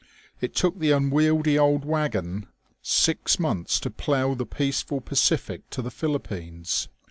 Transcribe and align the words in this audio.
It 0.39 0.55
took 0.55 0.79
the 0.79 0.89
unwieldy 0.89 1.59
old 1.59 1.85
waggon 1.85 2.47
six 2.81 3.37
months 3.37 3.79
to 3.81 3.91
plough 3.91 4.33
the 4.33 4.47
peaceful 4.47 4.99
Pacific 4.99 5.69
to 5.69 5.83
the 5.83 5.91
Philippines. 5.91 6.87